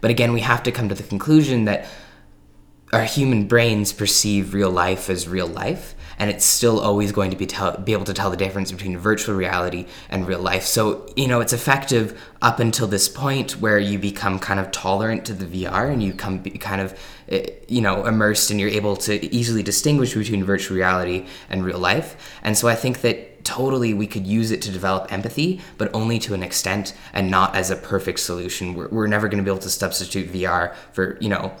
but 0.00 0.10
again 0.10 0.32
we 0.32 0.40
have 0.40 0.62
to 0.64 0.72
come 0.72 0.88
to 0.88 0.94
the 0.96 1.04
conclusion 1.04 1.66
that 1.66 1.86
our 2.92 3.04
human 3.04 3.46
brains 3.46 3.92
perceive 3.92 4.54
real 4.54 4.70
life 4.70 5.08
as 5.08 5.28
real 5.28 5.46
life 5.46 5.94
and 6.18 6.30
it's 6.30 6.44
still 6.44 6.80
always 6.80 7.12
going 7.12 7.30
to 7.30 7.36
be 7.36 7.46
tell, 7.46 7.76
be 7.78 7.92
able 7.92 8.04
to 8.04 8.14
tell 8.14 8.30
the 8.30 8.36
difference 8.36 8.72
between 8.72 8.96
virtual 8.98 9.34
reality 9.34 9.86
and 10.08 10.26
real 10.26 10.40
life. 10.40 10.64
So 10.64 11.06
you 11.16 11.28
know, 11.28 11.40
it's 11.40 11.52
effective 11.52 12.20
up 12.42 12.60
until 12.60 12.86
this 12.86 13.08
point 13.08 13.52
where 13.52 13.78
you 13.78 13.98
become 13.98 14.38
kind 14.38 14.60
of 14.60 14.70
tolerant 14.70 15.24
to 15.26 15.32
the 15.32 15.44
VR 15.44 15.92
and 15.92 16.02
you 16.02 16.12
come 16.12 16.42
kind 16.42 16.80
of 16.80 16.98
eh, 17.28 17.50
you 17.68 17.80
know 17.80 18.06
immersed 18.06 18.50
and 18.50 18.60
you're 18.60 18.70
able 18.70 18.96
to 18.96 19.34
easily 19.34 19.62
distinguish 19.62 20.14
between 20.14 20.44
virtual 20.44 20.76
reality 20.76 21.26
and 21.48 21.64
real 21.64 21.78
life. 21.78 22.38
And 22.42 22.56
so 22.56 22.68
I 22.68 22.74
think 22.74 23.00
that 23.02 23.44
totally 23.44 23.94
we 23.94 24.08
could 24.08 24.26
use 24.26 24.50
it 24.50 24.60
to 24.60 24.72
develop 24.72 25.12
empathy, 25.12 25.60
but 25.78 25.88
only 25.94 26.18
to 26.18 26.34
an 26.34 26.42
extent 26.42 26.94
and 27.12 27.30
not 27.30 27.54
as 27.54 27.70
a 27.70 27.76
perfect 27.76 28.18
solution. 28.18 28.74
We're, 28.74 28.88
we're 28.88 29.06
never 29.06 29.28
going 29.28 29.38
to 29.38 29.44
be 29.44 29.50
able 29.50 29.62
to 29.62 29.70
substitute 29.70 30.32
VR 30.32 30.74
for 30.92 31.16
you 31.20 31.28
know 31.28 31.54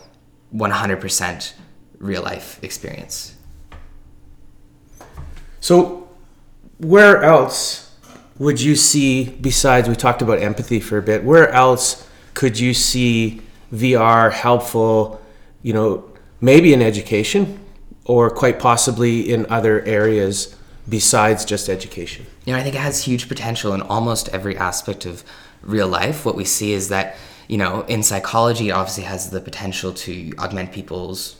100% 0.54 1.52
real 1.98 2.22
life 2.22 2.62
experience. 2.62 3.35
So, 5.66 6.06
where 6.78 7.24
else 7.24 7.92
would 8.38 8.60
you 8.60 8.76
see, 8.76 9.30
besides 9.30 9.88
we 9.88 9.96
talked 9.96 10.22
about 10.22 10.38
empathy 10.38 10.78
for 10.78 10.96
a 10.96 11.02
bit, 11.02 11.24
where 11.24 11.48
else 11.48 12.08
could 12.34 12.56
you 12.56 12.72
see 12.72 13.42
VR 13.74 14.30
helpful, 14.30 15.20
you 15.64 15.72
know, 15.72 16.04
maybe 16.40 16.72
in 16.72 16.82
education 16.82 17.58
or 18.04 18.30
quite 18.30 18.60
possibly 18.60 19.28
in 19.28 19.44
other 19.50 19.82
areas 19.82 20.54
besides 20.88 21.44
just 21.44 21.68
education? 21.68 22.26
You 22.44 22.52
know, 22.52 22.60
I 22.60 22.62
think 22.62 22.76
it 22.76 22.80
has 22.80 23.02
huge 23.02 23.26
potential 23.26 23.74
in 23.74 23.82
almost 23.82 24.28
every 24.28 24.56
aspect 24.56 25.04
of 25.04 25.24
real 25.62 25.88
life. 25.88 26.24
What 26.24 26.36
we 26.36 26.44
see 26.44 26.74
is 26.74 26.90
that, 26.90 27.16
you 27.48 27.58
know, 27.58 27.80
in 27.88 28.04
psychology, 28.04 28.68
it 28.68 28.72
obviously 28.72 29.02
has 29.02 29.30
the 29.30 29.40
potential 29.40 29.92
to 29.94 30.32
augment 30.38 30.70
people's 30.70 31.34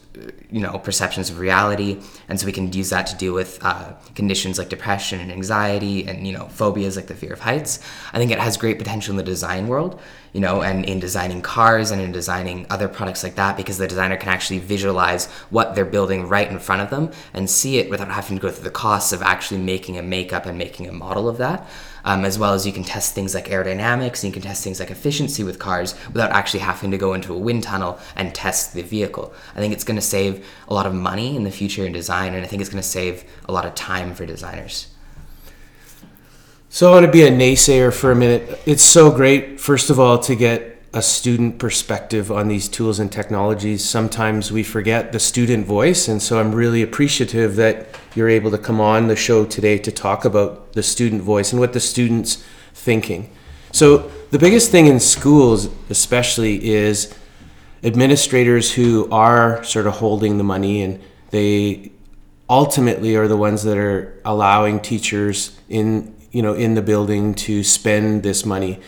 you 0.50 0.60
know 0.60 0.78
perceptions 0.78 1.30
of 1.30 1.38
reality. 1.38 2.00
And 2.28 2.38
so 2.38 2.46
we 2.46 2.52
can 2.52 2.72
use 2.72 2.90
that 2.90 3.06
to 3.08 3.16
deal 3.16 3.34
with 3.34 3.58
uh, 3.62 3.94
conditions 4.14 4.58
like 4.58 4.68
depression 4.68 5.20
and 5.20 5.30
anxiety 5.32 6.06
and 6.06 6.26
you 6.26 6.32
know 6.32 6.46
phobias 6.48 6.96
like 6.96 7.06
the 7.06 7.14
fear 7.14 7.32
of 7.32 7.40
heights. 7.40 7.80
I 8.12 8.18
think 8.18 8.30
it 8.30 8.38
has 8.38 8.56
great 8.56 8.78
potential 8.78 9.12
in 9.12 9.16
the 9.16 9.22
design 9.22 9.68
world 9.68 10.00
you 10.36 10.42
know 10.42 10.60
and 10.60 10.84
in 10.84 11.00
designing 11.00 11.40
cars 11.40 11.90
and 11.90 12.02
in 12.02 12.12
designing 12.12 12.66
other 12.68 12.88
products 12.88 13.24
like 13.24 13.36
that 13.36 13.56
because 13.56 13.78
the 13.78 13.88
designer 13.88 14.18
can 14.18 14.28
actually 14.28 14.58
visualize 14.58 15.26
what 15.48 15.74
they're 15.74 15.86
building 15.86 16.28
right 16.28 16.50
in 16.50 16.58
front 16.58 16.82
of 16.82 16.90
them 16.90 17.10
and 17.32 17.48
see 17.48 17.78
it 17.78 17.88
without 17.88 18.10
having 18.10 18.36
to 18.36 18.42
go 18.42 18.50
through 18.50 18.64
the 18.64 18.70
costs 18.70 19.14
of 19.14 19.22
actually 19.22 19.58
making 19.58 19.96
a 19.96 20.02
makeup 20.02 20.44
and 20.44 20.58
making 20.58 20.86
a 20.86 20.92
model 20.92 21.26
of 21.26 21.38
that 21.38 21.66
um, 22.06 22.24
as 22.24 22.38
well 22.38 22.54
as 22.54 22.64
you 22.64 22.72
can 22.72 22.84
test 22.84 23.14
things 23.14 23.34
like 23.34 23.48
aerodynamics 23.48 24.22
and 24.22 24.24
you 24.24 24.32
can 24.32 24.40
test 24.40 24.64
things 24.64 24.80
like 24.80 24.90
efficiency 24.90 25.42
with 25.42 25.58
cars 25.58 25.94
without 26.06 26.30
actually 26.30 26.60
having 26.60 26.92
to 26.92 26.96
go 26.96 27.12
into 27.12 27.34
a 27.34 27.38
wind 27.38 27.64
tunnel 27.64 27.98
and 28.14 28.34
test 28.34 28.72
the 28.72 28.82
vehicle. 28.82 29.34
I 29.54 29.58
think 29.58 29.74
it's 29.74 29.84
going 29.84 29.96
to 29.96 30.02
save 30.02 30.46
a 30.68 30.74
lot 30.74 30.86
of 30.86 30.94
money 30.94 31.36
in 31.36 31.42
the 31.42 31.50
future 31.50 31.84
in 31.84 31.92
design, 31.92 32.32
and 32.32 32.44
I 32.44 32.46
think 32.46 32.62
it's 32.62 32.70
going 32.70 32.82
to 32.82 32.88
save 32.88 33.24
a 33.46 33.52
lot 33.52 33.66
of 33.66 33.74
time 33.74 34.14
for 34.14 34.24
designers. 34.24 34.88
So 36.68 36.88
I 36.88 36.92
want 36.92 37.06
to 37.06 37.12
be 37.12 37.22
a 37.22 37.30
naysayer 37.30 37.92
for 37.92 38.12
a 38.12 38.16
minute. 38.16 38.60
It's 38.66 38.82
so 38.82 39.10
great, 39.10 39.60
first 39.60 39.90
of 39.90 39.98
all, 39.98 40.18
to 40.20 40.36
get 40.36 40.75
a 40.92 41.02
student 41.02 41.58
perspective 41.58 42.32
on 42.32 42.48
these 42.48 42.68
tools 42.68 42.98
and 42.98 43.12
technologies. 43.12 43.84
Sometimes 43.84 44.50
we 44.50 44.62
forget 44.62 45.12
the 45.12 45.20
student 45.20 45.66
voice, 45.66 46.08
and 46.08 46.22
so 46.22 46.40
I'm 46.40 46.54
really 46.54 46.82
appreciative 46.82 47.56
that 47.56 47.88
you're 48.14 48.28
able 48.28 48.50
to 48.50 48.58
come 48.58 48.80
on 48.80 49.08
the 49.08 49.16
show 49.16 49.44
today 49.44 49.78
to 49.78 49.92
talk 49.92 50.24
about 50.24 50.72
the 50.72 50.82
student 50.82 51.22
voice 51.22 51.52
and 51.52 51.60
what 51.60 51.72
the 51.72 51.80
students 51.80 52.42
thinking. 52.72 53.30
So 53.72 54.10
the 54.30 54.38
biggest 54.38 54.70
thing 54.70 54.86
in 54.86 55.00
schools, 55.00 55.68
especially, 55.90 56.64
is 56.66 57.14
administrators 57.82 58.72
who 58.72 59.08
are 59.10 59.62
sort 59.64 59.86
of 59.86 59.94
holding 59.94 60.38
the 60.38 60.44
money 60.44 60.82
and 60.82 61.00
they 61.30 61.92
ultimately 62.48 63.16
are 63.16 63.28
the 63.28 63.36
ones 63.36 63.64
that 63.64 63.76
are 63.76 64.20
allowing 64.24 64.80
teachers 64.80 65.58
in 65.68 66.14
you 66.30 66.42
know 66.42 66.54
in 66.54 66.74
the 66.74 66.82
building 66.82 67.34
to 67.34 67.62
spend 67.62 68.22
this 68.22 68.44
money 68.44 68.80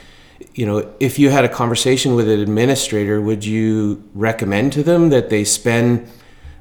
you 0.54 0.66
know, 0.66 0.92
if 1.00 1.18
you 1.18 1.30
had 1.30 1.45
a 1.45 1.49
conversation 1.49 2.14
with 2.14 2.28
an 2.28 2.40
administrator, 2.40 3.21
would 3.21 3.45
you 3.45 4.02
recommend 4.14 4.73
to 4.75 4.83
them 4.83 5.11
that 5.11 5.30
they 5.30 5.45
spend 5.45 6.09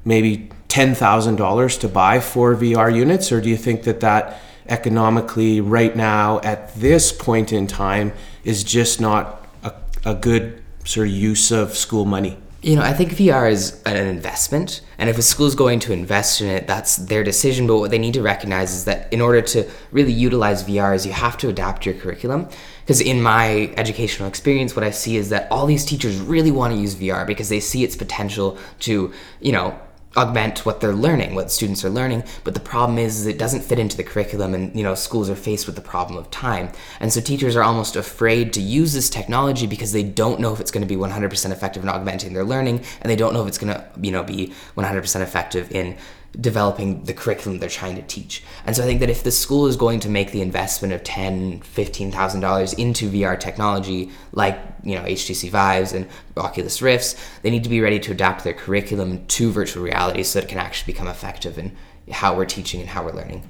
maybe 0.04 0.50
$10,000 0.68 1.80
to 1.80 1.88
buy 1.88 2.20
four 2.20 2.54
VR 2.54 2.94
units? 2.94 3.32
Or 3.32 3.40
do 3.40 3.48
you 3.48 3.56
think 3.56 3.84
that 3.84 4.00
that 4.00 4.40
economically, 4.68 5.60
right 5.60 5.94
now, 5.96 6.40
at 6.40 6.74
this 6.74 7.10
point 7.12 7.52
in 7.52 7.66
time, 7.66 8.12
is 8.44 8.62
just 8.64 9.00
not 9.00 9.46
a, 9.62 9.72
a 10.04 10.14
good 10.14 10.62
sort 10.84 11.08
of 11.08 11.14
use 11.14 11.50
of 11.50 11.76
school 11.76 12.04
money? 12.04 12.36
You 12.60 12.74
know, 12.74 12.82
I 12.82 12.92
think 12.92 13.12
VR 13.12 13.48
is 13.48 13.80
an 13.86 13.96
investment, 13.96 14.80
and 14.98 15.08
if 15.08 15.16
a 15.16 15.22
school 15.22 15.46
is 15.46 15.54
going 15.54 15.78
to 15.80 15.92
invest 15.92 16.40
in 16.40 16.48
it, 16.48 16.66
that's 16.66 16.96
their 16.96 17.22
decision. 17.22 17.68
But 17.68 17.78
what 17.78 17.92
they 17.92 18.00
need 18.00 18.14
to 18.14 18.22
recognize 18.22 18.72
is 18.74 18.84
that 18.86 19.12
in 19.12 19.20
order 19.20 19.40
to 19.42 19.70
really 19.92 20.12
utilize 20.12 20.64
VR, 20.64 20.92
is 20.94 21.06
you 21.06 21.12
have 21.12 21.36
to 21.38 21.48
adapt 21.48 21.86
your 21.86 21.94
curriculum. 21.94 22.48
Because 22.88 23.02
in 23.02 23.20
my 23.20 23.70
educational 23.76 24.28
experience, 24.28 24.74
what 24.74 24.82
I 24.82 24.92
see 24.92 25.18
is 25.18 25.28
that 25.28 25.46
all 25.52 25.66
these 25.66 25.84
teachers 25.84 26.18
really 26.18 26.50
want 26.50 26.72
to 26.72 26.80
use 26.80 26.94
VR 26.94 27.26
because 27.26 27.50
they 27.50 27.60
see 27.60 27.84
its 27.84 27.94
potential 27.94 28.56
to, 28.78 29.12
you 29.42 29.52
know, 29.52 29.78
augment 30.16 30.64
what 30.64 30.80
they're 30.80 30.94
learning, 30.94 31.34
what 31.34 31.50
students 31.50 31.84
are 31.84 31.90
learning. 31.90 32.24
But 32.44 32.54
the 32.54 32.60
problem 32.60 32.98
is, 32.98 33.20
is, 33.20 33.26
it 33.26 33.36
doesn't 33.36 33.60
fit 33.60 33.78
into 33.78 33.94
the 33.98 34.04
curriculum, 34.04 34.54
and 34.54 34.74
you 34.74 34.82
know 34.82 34.94
schools 34.94 35.28
are 35.28 35.36
faced 35.36 35.66
with 35.66 35.76
the 35.76 35.82
problem 35.82 36.18
of 36.18 36.30
time. 36.30 36.70
And 36.98 37.12
so 37.12 37.20
teachers 37.20 37.56
are 37.56 37.62
almost 37.62 37.94
afraid 37.94 38.54
to 38.54 38.62
use 38.62 38.94
this 38.94 39.10
technology 39.10 39.66
because 39.66 39.92
they 39.92 40.02
don't 40.02 40.40
know 40.40 40.54
if 40.54 40.58
it's 40.58 40.70
going 40.70 40.80
to 40.80 40.88
be 40.88 40.98
100% 40.98 41.50
effective 41.52 41.82
in 41.82 41.90
augmenting 41.90 42.32
their 42.32 42.42
learning, 42.42 42.82
and 43.02 43.10
they 43.10 43.16
don't 43.16 43.34
know 43.34 43.42
if 43.42 43.48
it's 43.48 43.58
going 43.58 43.74
to 43.74 43.86
you 44.00 44.12
know 44.12 44.22
be 44.22 44.54
100% 44.78 45.20
effective 45.20 45.70
in 45.72 45.98
developing 46.40 47.04
the 47.04 47.14
curriculum 47.14 47.58
they're 47.58 47.68
trying 47.68 47.96
to 47.96 48.02
teach. 48.02 48.42
And 48.66 48.76
so 48.76 48.82
I 48.82 48.86
think 48.86 49.00
that 49.00 49.10
if 49.10 49.22
the 49.22 49.30
school 49.30 49.66
is 49.66 49.76
going 49.76 50.00
to 50.00 50.08
make 50.08 50.30
the 50.30 50.42
investment 50.42 50.92
of 50.92 51.02
ten, 51.02 51.60
fifteen 51.60 52.12
thousand 52.12 52.40
dollars 52.40 52.72
into 52.74 53.10
VR 53.10 53.38
technology, 53.38 54.10
like 54.32 54.58
you 54.82 54.94
know 54.94 55.02
HTC 55.02 55.50
Vives 55.50 55.92
and 55.92 56.08
Oculus 56.36 56.82
Rifts, 56.82 57.16
they 57.42 57.50
need 57.50 57.64
to 57.64 57.70
be 57.70 57.80
ready 57.80 57.98
to 58.00 58.12
adapt 58.12 58.44
their 58.44 58.52
curriculum 58.52 59.26
to 59.26 59.50
virtual 59.50 59.82
reality 59.82 60.22
so 60.22 60.38
that 60.38 60.46
it 60.46 60.48
can 60.48 60.58
actually 60.58 60.92
become 60.92 61.08
effective 61.08 61.58
in 61.58 61.76
how 62.10 62.36
we're 62.36 62.46
teaching 62.46 62.80
and 62.80 62.90
how 62.90 63.04
we're 63.04 63.12
learning. 63.12 63.48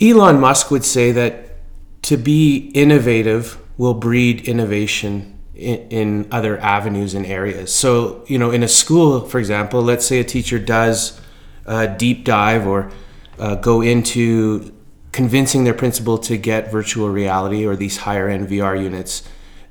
Elon 0.00 0.40
Musk 0.40 0.70
would 0.70 0.84
say 0.84 1.12
that 1.12 1.56
to 2.02 2.16
be 2.16 2.70
innovative 2.74 3.58
will 3.78 3.94
breed 3.94 4.46
innovation 4.46 5.33
in, 5.54 6.26
other 6.30 6.58
avenues 6.58 7.14
and 7.14 7.26
areas. 7.26 7.72
So, 7.72 8.24
you 8.26 8.38
know, 8.38 8.50
in 8.50 8.62
a 8.62 8.68
school, 8.68 9.20
for 9.20 9.38
example, 9.38 9.82
let's 9.82 10.06
say 10.06 10.18
a 10.20 10.24
teacher 10.24 10.58
does 10.58 11.20
a 11.66 11.88
deep 11.88 12.24
dive 12.24 12.66
or 12.66 12.90
uh, 13.38 13.56
go 13.56 13.80
into 13.80 14.74
convincing 15.12 15.64
their 15.64 15.74
principal 15.74 16.18
to 16.18 16.36
get 16.36 16.72
virtual 16.72 17.08
reality 17.08 17.64
or 17.64 17.76
these 17.76 17.98
higher 17.98 18.28
end 18.28 18.48
VR 18.48 18.80
units, 18.80 19.22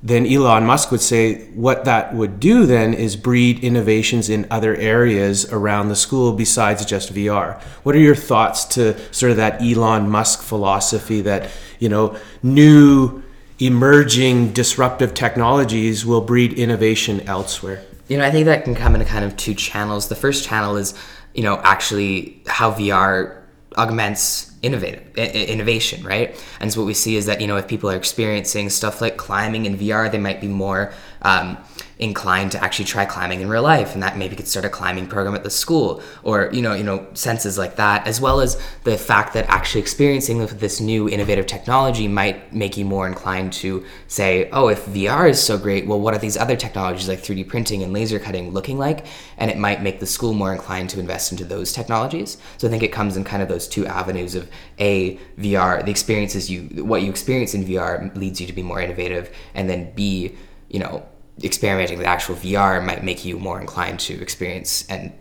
then 0.02 0.26
Elon 0.26 0.66
Musk 0.66 0.90
would 0.90 1.00
say 1.00 1.46
what 1.52 1.86
that 1.86 2.14
would 2.14 2.38
do 2.38 2.66
then 2.66 2.92
is 2.92 3.16
breed 3.16 3.64
innovations 3.64 4.28
in 4.28 4.46
other 4.50 4.76
areas 4.76 5.50
around 5.50 5.88
the 5.88 5.96
school 5.96 6.32
besides 6.32 6.84
just 6.84 7.14
VR. 7.14 7.60
What 7.84 7.94
are 7.94 8.00
your 8.00 8.14
thoughts 8.14 8.66
to 8.76 8.98
sort 9.14 9.30
of 9.30 9.38
that 9.38 9.62
Elon 9.62 10.10
Musk 10.10 10.42
philosophy 10.42 11.22
that, 11.22 11.50
you 11.78 11.88
know, 11.88 12.18
new 12.42 13.23
emerging 13.64 14.52
disruptive 14.52 15.14
technologies 15.14 16.04
will 16.04 16.20
breed 16.20 16.52
innovation 16.52 17.20
elsewhere? 17.22 17.82
You 18.08 18.18
know, 18.18 18.24
I 18.24 18.30
think 18.30 18.44
that 18.44 18.64
can 18.64 18.74
come 18.74 18.94
in 18.94 19.04
kind 19.06 19.24
of 19.24 19.36
two 19.36 19.54
channels. 19.54 20.08
The 20.08 20.14
first 20.14 20.44
channel 20.44 20.76
is, 20.76 20.94
you 21.32 21.42
know, 21.42 21.56
actually 21.64 22.42
how 22.46 22.72
VR 22.72 23.40
augments 23.76 24.52
innovative 24.62 25.16
innovation, 25.16 26.04
right? 26.04 26.36
And 26.60 26.72
so 26.72 26.80
what 26.80 26.86
we 26.86 26.94
see 26.94 27.16
is 27.16 27.26
that 27.26 27.40
you 27.40 27.46
know 27.46 27.56
if 27.56 27.66
people 27.66 27.90
are 27.90 27.96
experiencing 27.96 28.70
stuff 28.70 29.00
like 29.00 29.16
climbing 29.16 29.66
in 29.66 29.76
VR, 29.76 30.10
they 30.10 30.18
might 30.18 30.40
be 30.40 30.48
more 30.48 30.92
um, 31.22 31.58
inclined 31.98 32.52
to 32.52 32.62
actually 32.62 32.84
try 32.84 33.04
climbing 33.04 33.40
in 33.40 33.48
real 33.48 33.62
life 33.62 33.94
and 33.94 34.02
that 34.02 34.16
maybe 34.16 34.36
could 34.36 34.48
start 34.48 34.64
a 34.64 34.70
climbing 34.70 35.06
program 35.06 35.34
at 35.34 35.44
the 35.44 35.50
school 35.50 36.02
or 36.22 36.50
you 36.52 36.62
know 36.62 36.74
you 36.74 36.84
know 36.84 37.06
senses 37.14 37.56
like 37.56 37.76
that 37.76 38.06
as 38.06 38.20
well 38.20 38.40
as 38.40 38.60
the 38.84 38.96
fact 38.96 39.34
that 39.34 39.44
actually 39.48 39.80
experiencing 39.80 40.44
this 40.46 40.80
new 40.80 41.08
innovative 41.08 41.46
technology 41.46 42.08
might 42.08 42.52
make 42.52 42.76
you 42.76 42.84
more 42.84 43.06
inclined 43.06 43.52
to 43.52 43.84
say 44.08 44.48
oh 44.52 44.68
if 44.68 44.84
VR 44.86 45.28
is 45.28 45.42
so 45.42 45.56
great 45.56 45.86
well 45.86 46.00
what 46.00 46.14
are 46.14 46.18
these 46.18 46.36
other 46.36 46.56
technologies 46.56 47.08
like 47.08 47.20
3D 47.20 47.48
printing 47.48 47.82
and 47.82 47.92
laser 47.92 48.18
cutting 48.18 48.52
looking 48.52 48.78
like? 48.78 49.06
And 49.38 49.50
it 49.50 49.58
might 49.58 49.82
make 49.82 50.00
the 50.00 50.06
school 50.06 50.34
more 50.34 50.52
inclined 50.52 50.90
to 50.90 51.00
invest 51.00 51.32
into 51.32 51.44
those 51.44 51.72
technologies. 51.72 52.36
So 52.58 52.68
I 52.68 52.70
think 52.70 52.82
it 52.82 52.92
comes 52.92 53.16
in 53.16 53.24
kind 53.24 53.42
of 53.42 53.48
those 53.48 53.68
two 53.68 53.86
avenues 53.86 54.34
of 54.34 54.48
a 54.78 55.16
VR 55.38 55.84
the 55.84 55.90
experiences 55.90 56.50
you 56.50 56.84
what 56.84 57.02
you 57.02 57.10
experience 57.10 57.54
in 57.54 57.64
VR 57.64 58.14
leads 58.16 58.40
you 58.40 58.46
to 58.46 58.52
be 58.52 58.62
more 58.62 58.80
innovative 58.80 59.30
and 59.54 59.68
then 59.68 59.92
B 59.94 60.36
you 60.68 60.80
know 60.80 61.06
experimenting 61.42 61.98
with 61.98 62.06
actual 62.06 62.36
VR 62.36 62.84
might 62.84 63.02
make 63.02 63.24
you 63.24 63.38
more 63.38 63.60
inclined 63.60 64.00
to 64.00 64.20
experience 64.20 64.86
and 64.88 65.12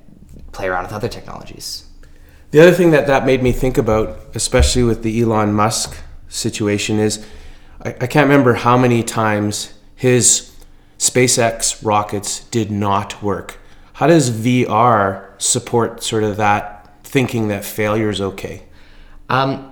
play 0.52 0.68
around 0.68 0.84
with 0.84 0.94
other 0.94 1.08
technologies. 1.08 1.86
The 2.52 2.62
other 2.62 2.72
thing 2.72 2.92
that 2.92 3.08
that 3.08 3.26
made 3.26 3.42
me 3.42 3.52
think 3.52 3.78
about, 3.78 4.20
especially 4.36 4.84
with 4.84 5.02
the 5.02 5.22
Elon 5.22 5.54
Musk 5.54 5.98
situation, 6.28 7.00
is 7.00 7.26
I, 7.84 7.90
I 8.02 8.08
can't 8.08 8.30
remember 8.30 8.54
how 8.54 8.78
many 8.78 9.02
times 9.02 9.74
his 9.96 10.52
SpaceX 11.00 11.84
rockets 11.84 12.44
did 12.46 12.70
not 12.70 13.22
work. 13.24 13.60
How 13.94 14.08
does 14.08 14.30
VR 14.30 15.30
support 15.42 16.04
sort 16.04 16.24
of 16.24 16.38
that 16.38 16.96
thinking 17.04 17.48
that 17.48 17.66
failure 17.66 18.10
is 18.10 18.22
okay? 18.22 18.64
Um, 19.30 19.72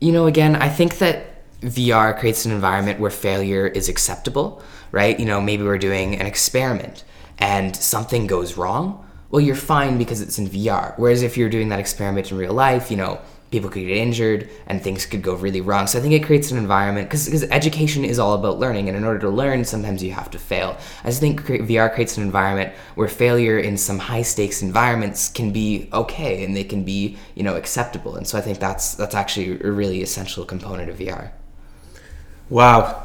you 0.00 0.12
know, 0.12 0.26
again, 0.26 0.56
I 0.56 0.68
think 0.68 0.98
that 0.98 1.44
VR 1.60 2.18
creates 2.18 2.44
an 2.44 2.52
environment 2.52 3.00
where 3.00 3.10
failure 3.10 3.66
is 3.66 3.88
acceptable, 3.88 4.62
right? 4.92 5.18
You 5.18 5.26
know, 5.26 5.40
maybe 5.40 5.62
we're 5.62 5.78
doing 5.78 6.18
an 6.18 6.26
experiment 6.26 7.04
and 7.38 7.74
something 7.74 8.26
goes 8.26 8.56
wrong. 8.56 9.06
Well, 9.30 9.40
you're 9.40 9.56
fine 9.56 9.98
because 9.98 10.20
it's 10.20 10.38
in 10.38 10.48
VR. 10.48 10.94
Whereas 10.96 11.22
if 11.22 11.36
you're 11.36 11.48
doing 11.48 11.68
that 11.68 11.78
experiment 11.78 12.30
in 12.30 12.36
real 12.36 12.52
life, 12.52 12.90
you 12.90 12.96
know, 12.96 13.20
people 13.50 13.68
could 13.68 13.80
get 13.80 13.96
injured 13.96 14.48
and 14.66 14.80
things 14.80 15.06
could 15.06 15.22
go 15.22 15.34
really 15.34 15.60
wrong. 15.60 15.86
So 15.86 15.98
I 15.98 16.02
think 16.02 16.14
it 16.14 16.24
creates 16.24 16.50
an 16.50 16.58
environment 16.58 17.08
because 17.08 17.44
education 17.44 18.04
is 18.04 18.18
all 18.18 18.34
about 18.34 18.58
learning, 18.58 18.88
and 18.88 18.96
in 18.96 19.04
order 19.04 19.18
to 19.20 19.28
learn, 19.28 19.64
sometimes 19.64 20.02
you 20.02 20.12
have 20.12 20.30
to 20.30 20.38
fail. 20.38 20.76
I 21.04 21.08
just 21.08 21.20
think 21.20 21.42
VR 21.42 21.92
creates 21.92 22.16
an 22.16 22.22
environment 22.22 22.72
where 22.94 23.08
failure 23.08 23.58
in 23.58 23.76
some 23.76 23.98
high 23.98 24.22
stakes 24.22 24.62
environments 24.62 25.28
can 25.28 25.52
be 25.52 25.88
okay 25.92 26.44
and 26.44 26.56
they 26.56 26.64
can 26.64 26.84
be 26.84 27.16
you 27.34 27.42
know 27.42 27.56
acceptable. 27.56 28.16
And 28.16 28.26
so 28.26 28.38
I 28.38 28.40
think 28.40 28.58
that's 28.58 28.94
that's 28.94 29.14
actually 29.14 29.60
a 29.60 29.70
really 29.70 30.02
essential 30.02 30.44
component 30.44 30.90
of 30.90 30.98
VR. 30.98 31.32
Wow. 32.48 33.04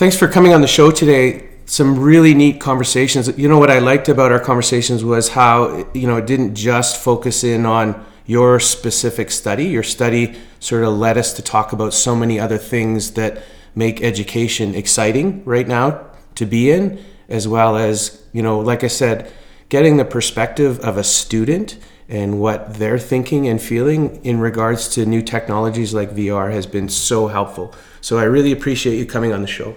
Thanks 0.00 0.16
for 0.16 0.28
coming 0.28 0.54
on 0.54 0.62
the 0.62 0.66
show 0.66 0.90
today. 0.90 1.46
Some 1.66 1.98
really 1.98 2.32
neat 2.32 2.58
conversations. 2.58 3.28
You 3.36 3.50
know 3.50 3.58
what 3.58 3.70
I 3.70 3.80
liked 3.80 4.08
about 4.08 4.32
our 4.32 4.40
conversations 4.40 5.04
was 5.04 5.28
how 5.28 5.84
you 5.92 6.06
know 6.06 6.16
it 6.16 6.26
didn't 6.26 6.54
just 6.54 7.04
focus 7.04 7.44
in 7.44 7.66
on 7.66 8.02
your 8.24 8.60
specific 8.60 9.30
study. 9.30 9.66
Your 9.66 9.82
study 9.82 10.36
sort 10.58 10.84
of 10.84 10.94
led 10.94 11.18
us 11.18 11.34
to 11.34 11.42
talk 11.42 11.74
about 11.74 11.92
so 11.92 12.16
many 12.16 12.40
other 12.40 12.56
things 12.56 13.10
that 13.10 13.42
make 13.74 14.02
education 14.02 14.74
exciting 14.74 15.44
right 15.44 15.68
now 15.68 16.06
to 16.36 16.46
be 16.46 16.70
in, 16.70 16.98
as 17.28 17.46
well 17.46 17.76
as, 17.76 18.24
you 18.32 18.42
know, 18.42 18.58
like 18.58 18.82
I 18.82 18.88
said, 18.88 19.30
getting 19.68 19.98
the 19.98 20.06
perspective 20.06 20.80
of 20.80 20.96
a 20.96 21.04
student 21.04 21.76
and 22.08 22.40
what 22.40 22.72
they're 22.72 22.98
thinking 22.98 23.46
and 23.46 23.60
feeling 23.60 24.18
in 24.24 24.40
regards 24.40 24.88
to 24.94 25.04
new 25.04 25.20
technologies 25.20 25.92
like 25.92 26.12
VR 26.12 26.50
has 26.50 26.64
been 26.64 26.88
so 26.88 27.26
helpful. 27.26 27.74
So 28.00 28.16
I 28.16 28.22
really 28.22 28.50
appreciate 28.50 28.96
you 28.96 29.04
coming 29.04 29.34
on 29.34 29.42
the 29.42 29.46
show. 29.46 29.76